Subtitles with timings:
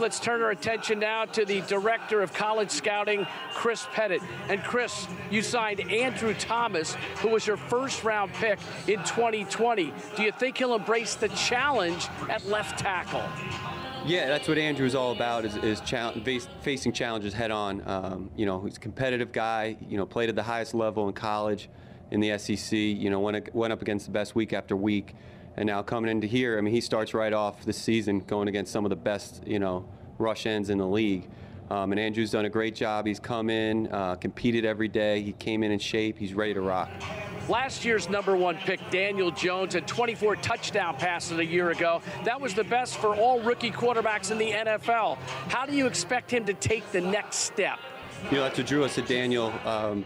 [0.00, 4.22] let's turn our attention now to the director of college scouting, Chris Pettit.
[4.48, 8.58] And Chris, you signed Andrew Thomas, who was your first round pick
[8.88, 9.92] in 2020.
[10.16, 13.22] Do you think he'll embrace the challenge at left tackle?
[14.06, 15.82] Yeah, that's what Andrew is all about is, is
[16.62, 17.86] facing challenges head on.
[17.86, 21.12] Um, you know, he's a competitive guy, you know, played at the highest level in
[21.12, 21.68] college
[22.10, 25.14] in the SEC, you know, went, went up against the best week after week.
[25.56, 28.72] And now coming into here, I mean, he starts right off the season going against
[28.72, 29.88] some of the best, you know,
[30.18, 31.28] rush ends in the league.
[31.70, 33.06] Um, and Andrew's done a great job.
[33.06, 35.22] He's come in, uh, competed every day.
[35.22, 36.18] He came in in shape.
[36.18, 36.90] He's ready to rock.
[37.48, 42.02] Last year's number one pick, Daniel Jones, had 24 touchdown passes a year ago.
[42.24, 45.16] That was the best for all rookie quarterbacks in the NFL.
[45.48, 47.78] How do you expect him to take the next step?
[48.30, 50.04] You know, that's what drew us to Daniel um,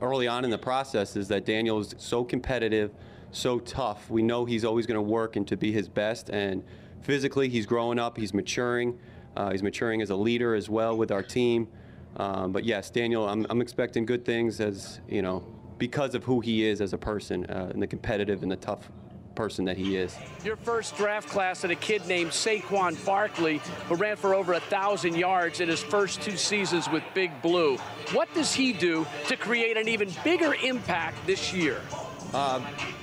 [0.00, 2.90] early on in the process is that Daniel is so competitive,
[3.32, 4.10] so tough.
[4.10, 6.30] We know he's always going to work and to be his best.
[6.30, 6.64] And
[7.02, 8.98] physically, he's growing up, he's maturing.
[9.36, 11.68] Uh, he's maturing as a leader as well with our team.
[12.16, 15.44] Um, but yes, Daniel, I'm, I'm, expecting good things as, you know,
[15.78, 18.90] because of who he is as a person uh, and the competitive and the tough
[19.36, 20.16] person that he is.
[20.44, 24.60] Your first draft class had a kid named Saquon Barkley who ran for over a
[24.60, 27.76] thousand yards in his first two seasons with Big Blue.
[28.12, 31.80] What does he do to create an even bigger impact this year?
[32.32, 32.60] Uh,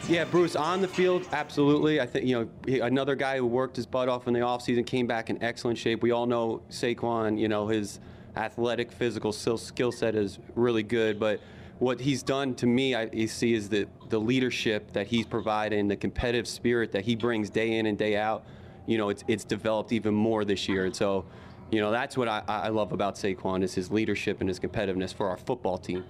[0.07, 1.99] yeah, Bruce, on the field, absolutely.
[1.99, 5.05] I think, you know, another guy who worked his butt off in the offseason came
[5.05, 6.01] back in excellent shape.
[6.01, 7.99] We all know Saquon, you know, his
[8.37, 11.41] athletic, physical skill set is really good, but
[11.79, 15.95] what he's done to me, I see, is the, the leadership that he's providing, the
[15.95, 18.45] competitive spirit that he brings day in and day out.
[18.85, 20.85] You know, it's, it's developed even more this year.
[20.85, 21.25] And so,
[21.69, 25.13] you know, that's what I, I love about Saquon is his leadership and his competitiveness
[25.13, 26.05] for our football team.